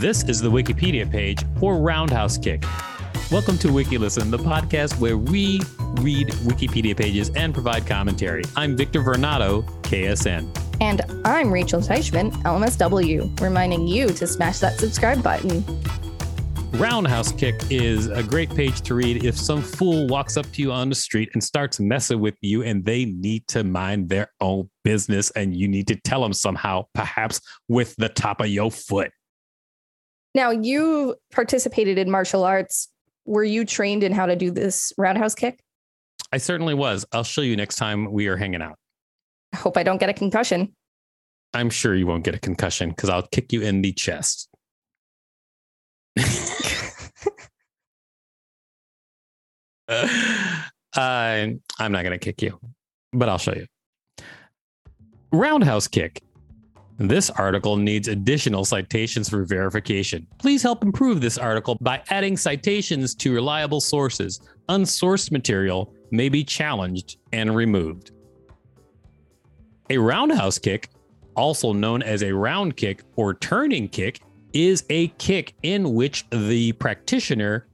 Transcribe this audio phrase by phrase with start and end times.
[0.00, 2.64] This is the Wikipedia page for Roundhouse Kick.
[3.30, 5.60] Welcome to WikiListen, the podcast where we
[6.00, 8.42] read Wikipedia pages and provide commentary.
[8.56, 10.56] I'm Victor Varnado, KSN.
[10.80, 15.62] And I'm Rachel Teichman, LMSW, reminding you to smash that subscribe button.
[16.72, 20.72] Roundhouse Kick is a great page to read if some fool walks up to you
[20.72, 24.70] on the street and starts messing with you and they need to mind their own
[24.82, 29.10] business and you need to tell them somehow, perhaps with the top of your foot.
[30.34, 32.88] Now, you participated in martial arts.
[33.24, 35.60] Were you trained in how to do this roundhouse kick?
[36.32, 37.04] I certainly was.
[37.12, 38.76] I'll show you next time we are hanging out.
[39.52, 40.72] I hope I don't get a concussion.
[41.52, 44.48] I'm sure you won't get a concussion because I'll kick you in the chest.
[49.88, 50.06] uh,
[50.96, 52.60] I'm not going to kick you,
[53.12, 53.66] but I'll show you.
[55.32, 56.22] Roundhouse kick.
[57.00, 60.26] This article needs additional citations for verification.
[60.36, 64.38] Please help improve this article by adding citations to reliable sources.
[64.68, 68.10] Unsourced material may be challenged and removed.
[69.88, 70.90] A roundhouse kick,
[71.36, 74.20] also known as a round kick or turning kick,
[74.52, 77.66] is a kick in which the practitioner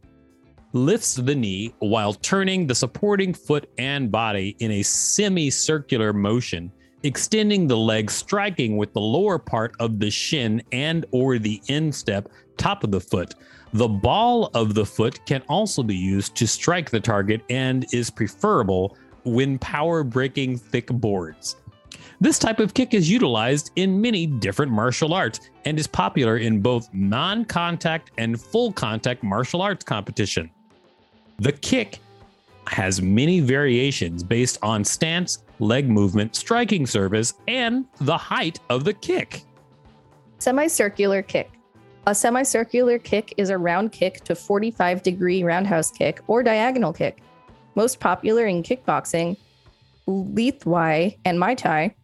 [0.73, 6.71] lifts the knee while turning the supporting foot and body in a semicircular motion
[7.07, 12.29] extending the leg striking with the lower part of the shin and or the instep
[12.57, 13.35] top of the foot
[13.73, 18.11] the ball of the foot can also be used to strike the target and is
[18.11, 21.57] preferable when power breaking thick boards
[22.21, 26.61] this type of kick is utilized in many different martial arts and is popular in
[26.61, 30.51] both non contact and full contact martial arts competition.
[31.39, 31.99] The kick
[32.69, 38.93] has many variations based on stance, leg movement, striking service, and the height of the
[38.93, 39.43] kick.
[40.39, 41.51] Semicircular kick.
[42.07, 47.19] A semicircular kick is a round kick to 45 degree roundhouse kick or diagonal kick.
[47.75, 49.37] Most popular in kickboxing,
[50.07, 50.53] Liu
[51.25, 51.95] and Muay Thai,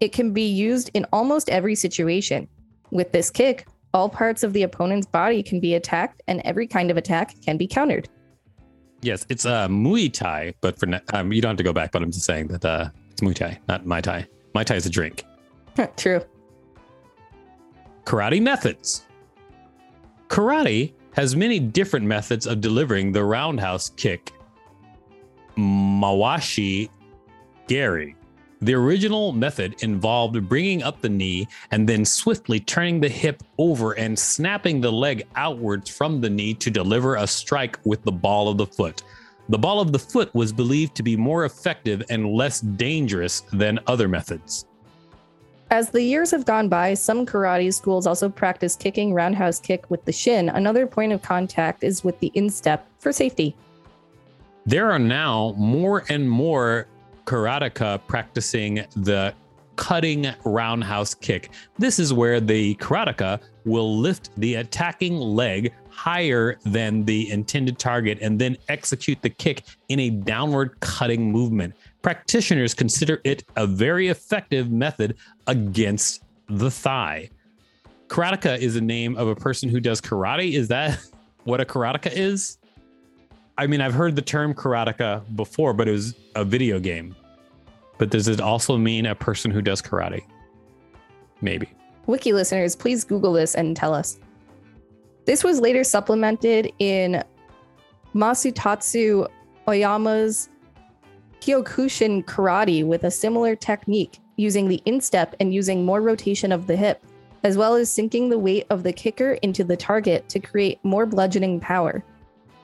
[0.00, 2.48] it can be used in almost every situation.
[2.90, 6.90] With this kick, all parts of the opponent's body can be attacked, and every kind
[6.90, 8.08] of attack can be countered.
[9.02, 11.90] Yes, it's uh, Muay Thai, but for um, you don't have to go back.
[11.92, 14.26] But I'm just saying that uh, it's Muay Thai, not Mai Tai.
[14.54, 15.24] Mai Tai is a drink.
[15.96, 16.22] True.
[18.04, 19.06] Karate methods.
[20.28, 24.32] Karate has many different methods of delivering the roundhouse kick.
[25.56, 26.88] Mawashi
[27.68, 28.16] Geri
[28.62, 33.92] the original method involved bringing up the knee and then swiftly turning the hip over
[33.92, 38.48] and snapping the leg outwards from the knee to deliver a strike with the ball
[38.48, 39.02] of the foot.
[39.48, 43.80] The ball of the foot was believed to be more effective and less dangerous than
[43.88, 44.64] other methods.
[45.72, 50.04] As the years have gone by, some karate schools also practice kicking roundhouse kick with
[50.04, 50.50] the shin.
[50.50, 53.56] Another point of contact is with the instep for safety.
[54.66, 56.86] There are now more and more
[57.24, 59.34] karateka practicing the
[59.76, 61.50] cutting roundhouse kick.
[61.78, 68.18] This is where the karateka will lift the attacking leg higher than the intended target
[68.20, 71.74] and then execute the kick in a downward cutting movement.
[72.02, 75.16] Practitioners consider it a very effective method
[75.46, 77.30] against the thigh.
[78.08, 80.52] Karateka is the name of a person who does karate.
[80.52, 80.98] Is that
[81.44, 82.58] what a karateka is?
[83.62, 87.14] I mean, I've heard the term karateka before, but it was a video game.
[87.96, 90.24] But does it also mean a person who does karate?
[91.42, 91.70] Maybe.
[92.06, 94.18] Wiki listeners, please Google this and tell us.
[95.26, 97.22] This was later supplemented in
[98.16, 99.28] Masutatsu
[99.68, 100.48] Oyama's
[101.40, 106.74] Kyokushin karate with a similar technique, using the instep and using more rotation of the
[106.74, 107.00] hip,
[107.44, 111.06] as well as sinking the weight of the kicker into the target to create more
[111.06, 112.02] bludgeoning power.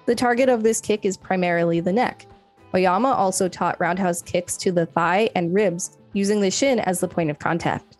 [0.08, 2.24] The target of this kick is primarily the neck.
[2.74, 7.06] Oyama also taught roundhouse kicks to the thigh and ribs, using the shin as the
[7.06, 7.98] point of contact.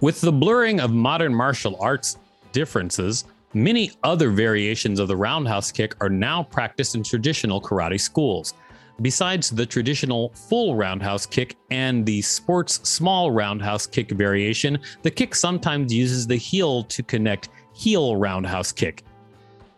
[0.00, 2.16] With the blurring of modern martial arts
[2.52, 8.54] differences, many other variations of the roundhouse kick are now practiced in traditional karate schools.
[9.02, 15.34] Besides the traditional full roundhouse kick and the sports small roundhouse kick variation, the kick
[15.34, 19.04] sometimes uses the heel to connect heel roundhouse kick.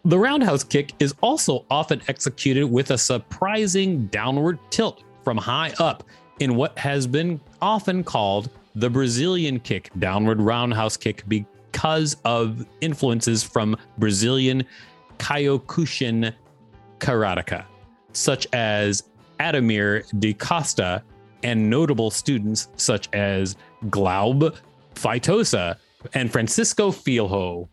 [0.04, 6.02] The roundhouse kick is also often executed with a surprising downward tilt from high up
[6.40, 13.44] in what has been often called the Brazilian kick, downward roundhouse kick, because of influences
[13.44, 14.64] from Brazilian
[15.18, 16.34] Kyokushin
[16.98, 17.64] karateka,
[18.12, 19.04] such as
[19.38, 21.04] Ademir de Costa
[21.44, 23.54] and notable students such as
[23.88, 24.56] Glaub
[24.96, 25.76] Feitosa
[26.14, 27.68] and Francisco Filho.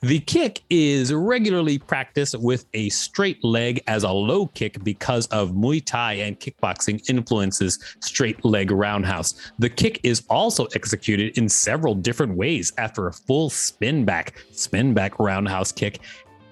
[0.00, 5.50] The kick is regularly practiced with a straight leg as a low kick because of
[5.50, 9.52] Muay Thai and kickboxing influences straight leg roundhouse.
[9.58, 14.94] The kick is also executed in several different ways after a full spin back, spin
[14.94, 16.00] back roundhouse kick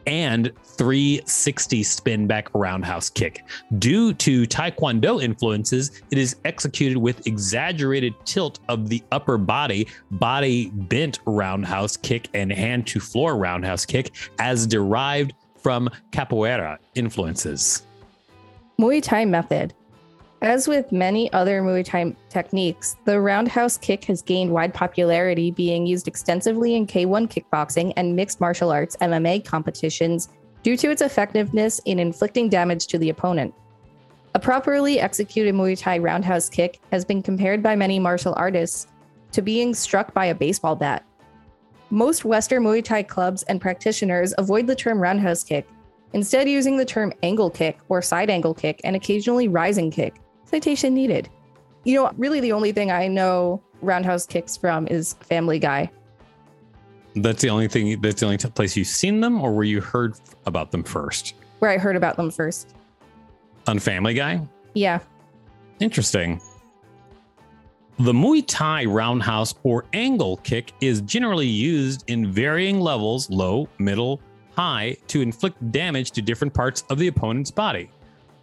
[0.07, 3.45] and 360 spin back roundhouse kick.
[3.79, 10.71] Due to Taekwondo influences, it is executed with exaggerated tilt of the upper body, body
[10.71, 17.87] bent roundhouse kick, and hand to floor roundhouse kick, as derived from capoeira influences.
[18.79, 19.73] Muay Thai method.
[20.43, 25.87] As with many other Muay Thai techniques, the roundhouse kick has gained wide popularity, being
[25.87, 30.29] used extensively in K1 kickboxing and mixed martial arts MMA competitions
[30.63, 33.55] due to its effectiveness in inflicting damage to the opponent.
[34.35, 38.89] A properly executed Muay Thai roundhouse kick has been compared by many martial artists
[39.33, 41.05] to being struck by a baseball bat.
[41.91, 45.67] Most Western Muay Thai clubs and practitioners avoid the term roundhouse kick,
[46.13, 50.17] instead, using the term angle kick or side angle kick and occasionally rising kick
[50.55, 51.29] citation needed.
[51.83, 55.91] You know, really the only thing I know roundhouse kicks from is Family Guy.
[57.17, 58.01] That's the only thing.
[58.01, 60.15] That's the only t- place you've seen them, or where you heard
[60.47, 61.35] about them first.
[61.59, 62.75] Where I heard about them first.
[63.67, 64.41] On Family Guy.
[64.75, 65.01] Yeah.
[65.81, 66.41] Interesting.
[67.99, 74.21] The Muay Thai roundhouse or angle kick is generally used in varying levels, low, middle,
[74.57, 77.91] high, to inflict damage to different parts of the opponent's body.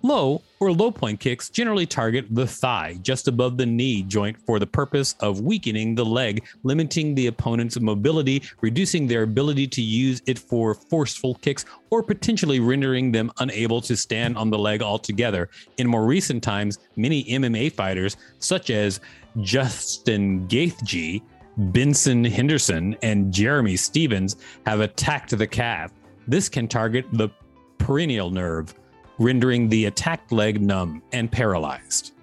[0.04, 4.58] Low or low point kicks generally target the thigh just above the knee joint for
[4.58, 10.22] the purpose of weakening the leg, limiting the opponent's mobility, reducing their ability to use
[10.26, 15.50] it for forceful kicks, or potentially rendering them unable to stand on the leg altogether.
[15.78, 19.02] In more recent times, many MMA fighters, such as
[19.42, 21.22] Justin Gaethje,
[21.58, 25.92] Benson Henderson, and Jeremy Stephens, have attacked the calf.
[26.28, 27.30] This can target the
[27.78, 28.74] peroneal nerve
[29.20, 32.14] rendering the attacked leg numb and paralyzed.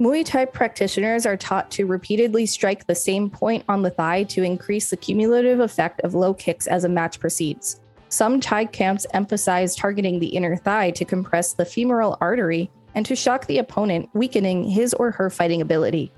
[0.00, 4.42] Muay Thai practitioners are taught to repeatedly strike the same point on the thigh to
[4.42, 7.80] increase the cumulative effect of low kicks as a match proceeds.
[8.08, 13.16] Some Thai camps emphasize targeting the inner thigh to compress the femoral artery and to
[13.16, 16.12] shock the opponent, weakening his or her fighting ability.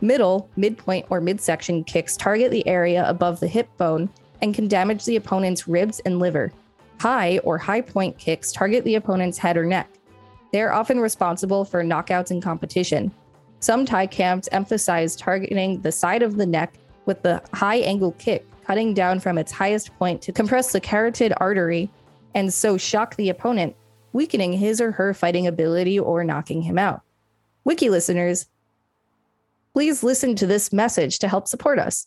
[0.00, 5.04] Middle, midpoint, or midsection kicks target the area above the hip bone and can damage
[5.04, 6.52] the opponent's ribs and liver.
[7.02, 9.90] High or high point kicks target the opponent's head or neck.
[10.52, 13.10] They are often responsible for knockouts in competition.
[13.58, 18.46] Some Thai camps emphasize targeting the side of the neck with the high angle kick,
[18.64, 21.90] cutting down from its highest point to compress the carotid artery
[22.36, 23.74] and so shock the opponent,
[24.12, 27.02] weakening his or her fighting ability or knocking him out.
[27.64, 28.46] Wiki listeners,
[29.72, 32.06] please listen to this message to help support us.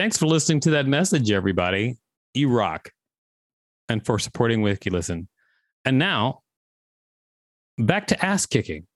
[0.00, 1.98] Thanks for listening to that message, everybody.
[2.32, 2.90] You rock.
[3.90, 5.26] And for supporting WikiListen.
[5.84, 6.40] And now,
[7.76, 8.86] back to ass kicking.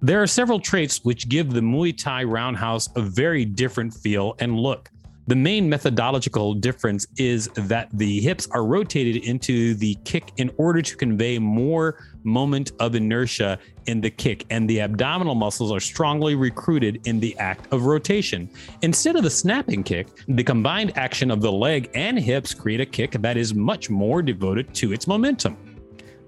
[0.00, 4.58] There are several traits which give the Muay Thai roundhouse a very different feel and
[4.58, 4.88] look.
[5.26, 10.82] The main methodological difference is that the hips are rotated into the kick in order
[10.82, 16.34] to convey more moment of inertia in the kick, and the abdominal muscles are strongly
[16.34, 18.50] recruited in the act of rotation.
[18.82, 22.86] Instead of the snapping kick, the combined action of the leg and hips create a
[22.86, 25.56] kick that is much more devoted to its momentum.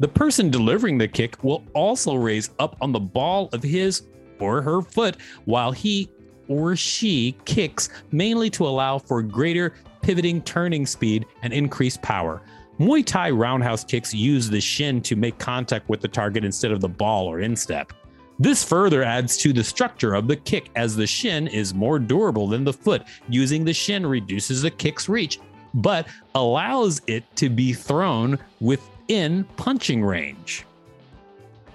[0.00, 4.04] The person delivering the kick will also raise up on the ball of his
[4.38, 6.10] or her foot while he
[6.48, 12.42] or she kicks mainly to allow for greater pivoting turning speed and increased power.
[12.78, 16.80] Muay Thai roundhouse kicks use the shin to make contact with the target instead of
[16.80, 17.92] the ball or instep.
[18.38, 22.46] This further adds to the structure of the kick as the shin is more durable
[22.46, 23.02] than the foot.
[23.30, 25.40] Using the shin reduces the kick's reach,
[25.72, 30.66] but allows it to be thrown within punching range.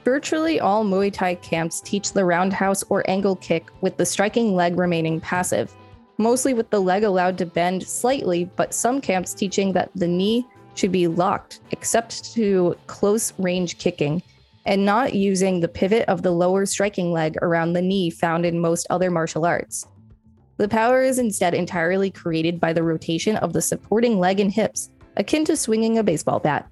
[0.04, 4.80] Virtually all Muay Thai camps teach the roundhouse or angle kick with the striking leg
[4.80, 5.72] remaining passive,
[6.18, 10.46] mostly with the leg allowed to bend slightly, but some camps teaching that the knee
[10.74, 14.24] should be locked, except to close range kicking,
[14.66, 18.60] and not using the pivot of the lower striking leg around the knee found in
[18.60, 19.86] most other martial arts.
[20.58, 24.90] The power is instead entirely created by the rotation of the supporting leg and hips,
[25.18, 26.71] akin to swinging a baseball bat.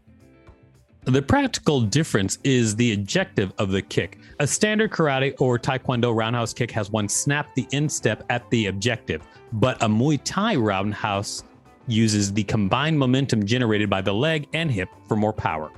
[1.06, 4.20] The practical difference is the objective of the kick.
[4.40, 9.26] A standard karate or taekwondo roundhouse kick has one snap the instep at the objective,
[9.54, 11.44] but a Muay Thai roundhouse
[11.88, 15.72] uses the combined momentum generated by the leg and hip for more power.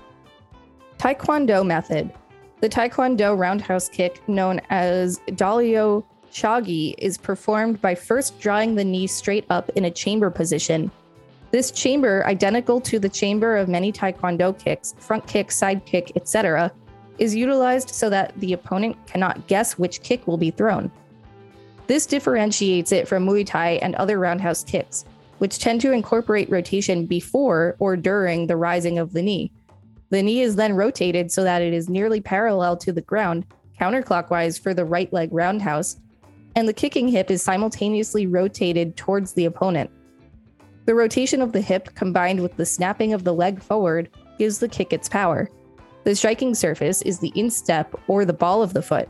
[0.98, 2.12] Taekwondo method.
[2.60, 9.08] The Taekwondo roundhouse kick, known as Dalio chagi is performed by first drawing the knee
[9.08, 10.92] straight up in a chamber position.
[11.52, 16.72] This chamber, identical to the chamber of many taekwondo kicks, front kick, side kick, etc.,
[17.20, 20.90] is utilized so that the opponent cannot guess which kick will be thrown.
[21.88, 25.04] This differentiates it from Muay Thai and other roundhouse kicks,
[25.40, 29.52] which tend to incorporate rotation before or during the rising of the knee.
[30.10, 33.46] The knee is then rotated so that it is nearly parallel to the ground,
[33.80, 35.98] counterclockwise for the right leg roundhouse,
[36.56, 39.92] and the kicking hip is simultaneously rotated towards the opponent.
[40.86, 44.10] The rotation of the hip combined with the snapping of the leg forward
[44.40, 45.50] gives the kick its power.
[46.04, 49.08] The striking surface is the instep or the ball of the foot.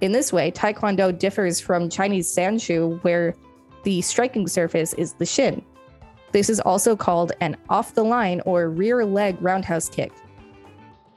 [0.00, 3.34] In this way, Taekwondo differs from Chinese Sanshou, where
[3.84, 5.64] the striking surface is the shin.
[6.32, 10.12] This is also called an off the line or rear leg roundhouse kick.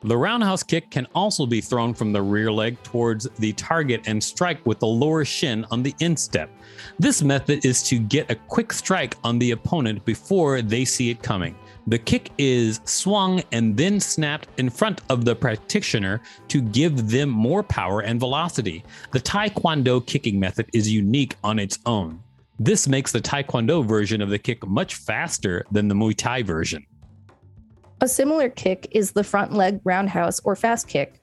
[0.05, 4.23] The roundhouse kick can also be thrown from the rear leg towards the target and
[4.23, 6.51] strike with the lower shin on the instep.
[6.99, 11.23] This method is to get a quick strike on the opponent before they see it
[11.23, 11.55] coming.
[11.87, 17.29] The kick is swung and then snapped in front of the practitioner to give them
[17.29, 18.83] more power and velocity.
[19.11, 22.21] The Taekwondo kicking method is unique on its own.
[22.59, 26.85] This makes the Taekwondo version of the kick much faster than the Muay Thai version.
[28.05, 31.19] A similar kick is the front leg roundhouse or fast kick.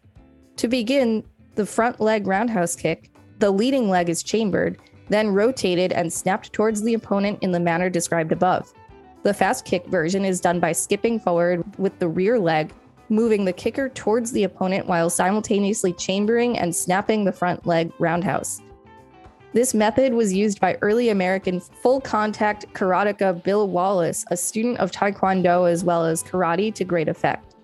[0.56, 1.22] To begin
[1.54, 3.08] the front leg roundhouse kick,
[3.38, 7.88] the leading leg is chambered, then rotated and snapped towards the opponent in the manner
[7.88, 8.72] described above.
[9.22, 12.72] The fast kick version is done by skipping forward with the rear leg,
[13.08, 18.60] moving the kicker towards the opponent while simultaneously chambering and snapping the front leg roundhouse.
[19.52, 24.90] This method was used by early American full contact karateka Bill Wallace, a student of
[24.90, 27.54] Taekwondo as well as karate, to great effect.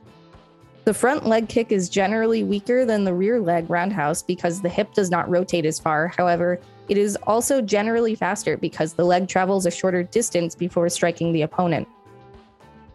[0.84, 4.92] The front leg kick is generally weaker than the rear leg roundhouse because the hip
[4.92, 6.08] does not rotate as far.
[6.08, 11.32] However, it is also generally faster because the leg travels a shorter distance before striking
[11.32, 11.88] the opponent.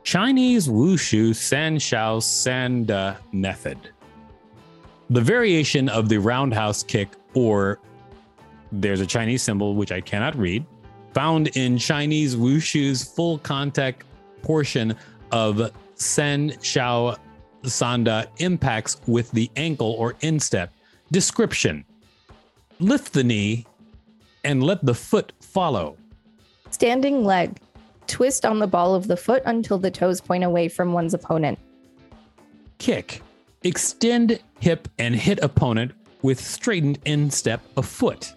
[0.04, 3.78] Chinese Wushu Sanshou Sanda method.
[5.10, 7.80] The variation of the roundhouse kick or
[8.74, 10.66] there's a Chinese symbol which I cannot read,
[11.14, 14.04] found in Chinese wushu's full contact
[14.42, 14.96] portion
[15.32, 17.16] of Sen Shao
[17.64, 20.74] Sanda impacts with the ankle or instep.
[21.12, 21.86] Description
[22.80, 23.66] Lift the knee
[24.44, 25.96] and let the foot follow.
[26.72, 27.60] Standing leg.
[28.08, 31.58] Twist on the ball of the foot until the toes point away from one's opponent.
[32.80, 33.22] Kick.
[33.64, 38.34] Extend hip and hit opponent with straightened instep of foot.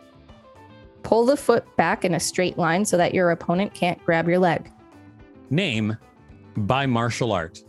[1.07, 4.41] Pull the foot back in a straight line so that your opponent can't grab your
[4.41, 4.73] leg.
[5.51, 5.97] Name
[6.57, 7.63] by martial art.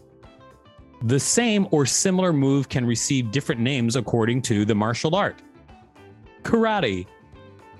[1.03, 5.39] The same or similar move can receive different names according to the martial art.
[6.41, 7.05] Karate,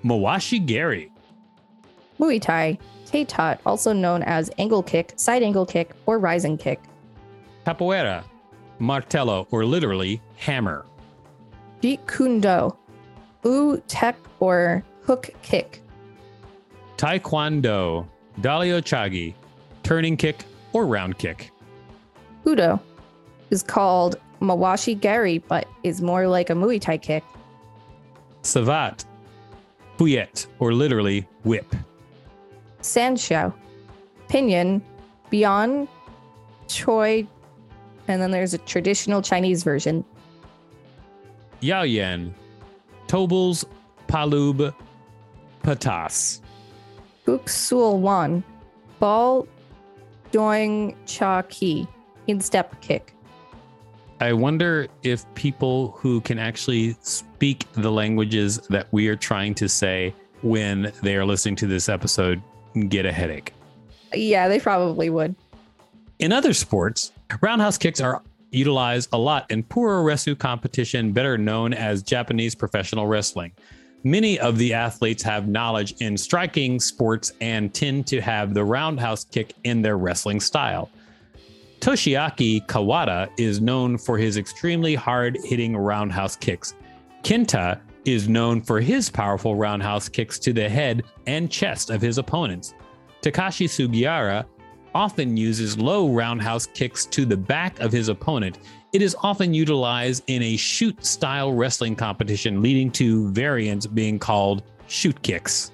[0.04, 1.12] Mawashi Geri.
[2.20, 6.80] Muay Thai, Taitot, also known as angle kick, side angle kick, or rising kick.
[7.66, 8.24] Capoeira,
[8.78, 10.86] martelo, or literally hammer.
[11.82, 12.78] Jeet Kune Do,
[13.44, 15.82] U Tek or hook kick.
[16.98, 18.06] Taekwondo,
[18.42, 19.34] Dalio Chagi,
[19.84, 21.50] turning kick or round kick.
[22.46, 22.80] Udo
[23.50, 27.24] is called Mawashi Geri, but is more like a Muay Thai kick.
[28.44, 29.06] Savate,
[29.98, 31.74] Puyet, or literally whip.
[32.82, 33.54] Sanshou,
[34.28, 34.82] Pinyin,
[35.30, 35.88] Beyond,
[36.68, 37.26] Choi,
[38.08, 40.04] and then there's a traditional Chinese version.
[41.62, 42.34] Yaoyan,
[43.08, 43.66] Tobles,
[44.08, 44.74] Palub,
[45.68, 46.40] Patas.
[47.46, 48.42] Sul Wan,
[49.00, 49.46] Ball
[50.32, 51.86] Doing Cha Ki,
[52.28, 53.14] instep kick.
[54.22, 59.68] I wonder if people who can actually speak the languages that we are trying to
[59.68, 62.42] say when they are listening to this episode
[62.88, 63.54] get a headache.
[64.14, 65.36] Yeah, they probably would.
[66.20, 72.02] In other sports, roundhouse kicks are utilized a lot in puroresu competition, better known as
[72.02, 73.52] Japanese professional wrestling.
[74.04, 79.24] Many of the athletes have knowledge in striking sports and tend to have the roundhouse
[79.24, 80.90] kick in their wrestling style.
[81.80, 86.76] Toshiaki Kawada is known for his extremely hard hitting roundhouse kicks.
[87.24, 92.18] Kenta is known for his powerful roundhouse kicks to the head and chest of his
[92.18, 92.74] opponents.
[93.22, 94.46] Takashi Sugiura
[94.96, 98.60] often uses low roundhouse kicks to the back of his opponent
[98.94, 104.64] it is often utilized in a shoot style wrestling competition, leading to variants being called
[104.88, 105.72] shoot kicks.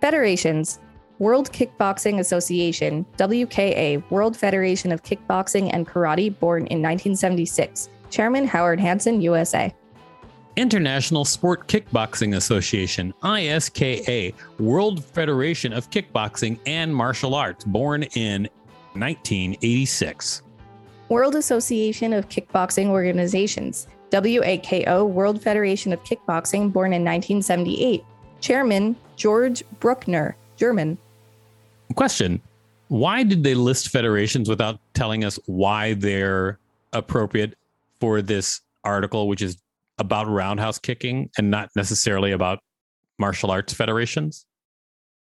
[0.00, 0.78] Federations
[1.18, 7.90] World Kickboxing Association, WKA, World Federation of Kickboxing and Karate, born in 1976.
[8.08, 9.74] Chairman Howard Hanson, USA.
[10.56, 18.48] International Sport Kickboxing Association, ISKA, World Federation of Kickboxing and Martial Arts, born in
[18.94, 20.42] 1986.
[21.10, 28.04] World Association of Kickboxing Organizations, WAKO, World Federation of Kickboxing, born in 1978.
[28.40, 30.96] Chairman George Bruckner, German.
[31.96, 32.40] Question
[32.88, 36.60] Why did they list federations without telling us why they're
[36.92, 37.58] appropriate
[38.00, 39.60] for this article, which is
[39.98, 42.60] about roundhouse kicking and not necessarily about
[43.18, 44.46] martial arts federations?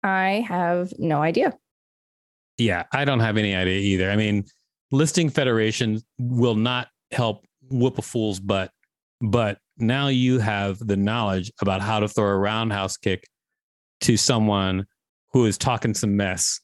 [0.03, 1.53] I have no idea.
[2.57, 4.11] Yeah, I don't have any idea either.
[4.11, 4.47] I mean,
[4.91, 8.71] listing federations will not help whoop a fool's butt,
[9.21, 13.29] but now you have the knowledge about how to throw a roundhouse kick
[14.03, 14.87] to someone
[15.33, 16.61] who is talking some mess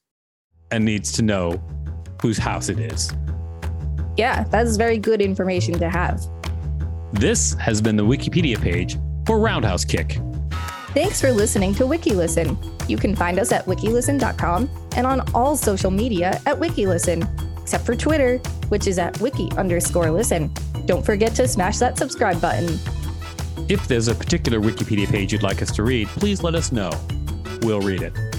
[0.71, 1.63] and needs to know
[2.21, 3.13] whose house it is.
[4.17, 6.23] Yeah, that's very good information to have.
[7.13, 10.19] This has been the Wikipedia page for Roundhouse Kick.
[10.95, 12.89] Thanks for listening to WikiListen.
[12.89, 17.97] You can find us at wikilisten.com and on all social media at WikiListen, except for
[17.97, 18.39] Twitter,
[18.69, 20.53] which is at wiki underscore listen.
[20.85, 22.79] Don't forget to smash that subscribe button.
[23.69, 26.91] If there's a particular Wikipedia page you'd like us to read, please let us know.
[27.63, 28.32] We'll read it.